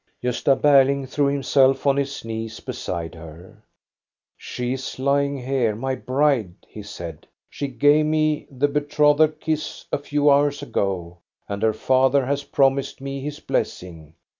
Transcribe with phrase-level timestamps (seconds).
[0.23, 3.61] Gosta Berling threw himself on his knees beside her."
[4.35, 9.99] She is lying here, my bride," he said." She gave me the betrothal kiss a
[9.99, 14.15] few hours ago, and her father has promised me his blessing.